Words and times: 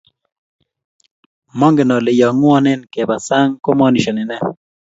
Mongen 1.59 1.89
ale 1.95 2.11
yoo 2.19 2.33
ngwongeng 2.37 2.83
ke 2.93 3.01
bas 3.09 3.23
saang 3.27 3.51
komonishane 3.65 4.23
nee? 4.29 4.43